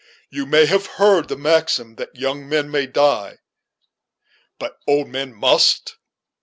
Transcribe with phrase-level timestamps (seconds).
[0.31, 3.37] You may have heard the maxim, that 'young men may die,
[4.57, 5.97] but that old men must'."